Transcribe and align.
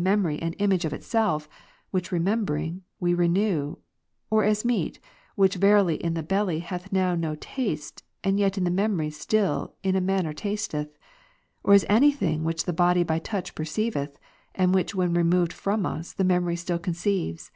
191 0.00 0.16
memory 0.16 0.40
an 0.46 0.52
image 0.60 0.84
of 0.84 0.92
itself, 0.92 1.48
which 1.90 2.12
remembering, 2.12 2.82
we 3.00 3.12
renew, 3.14 3.74
or 4.30 4.44
as 4.44 4.64
meat, 4.64 5.00
which 5.34 5.56
verily 5.56 5.96
in 5.96 6.14
the 6.14 6.22
belly 6.22 6.60
hath 6.60 6.92
now 6.92 7.16
no 7.16 7.34
taste, 7.34 8.04
and 8.22 8.38
yet 8.38 8.56
in 8.56 8.62
the 8.62 8.70
memory 8.70 9.10
still 9.10 9.74
in 9.82 9.96
a 9.96 10.00
manner 10.00 10.32
tasteth; 10.32 10.96
or 11.64 11.74
as 11.74 11.84
any 11.88 12.12
thing 12.12 12.44
which 12.44 12.62
the 12.64 12.72
body 12.72 13.02
by 13.02 13.18
touch 13.18 13.56
perceiveth, 13.56 14.20
and 14.54 14.72
which 14.72 14.94
when 14.94 15.12
re 15.12 15.24
moved 15.24 15.52
from 15.52 15.84
us, 15.84 16.12
the 16.12 16.22
memory 16.22 16.54
still 16.54 16.78
conceives. 16.78 17.50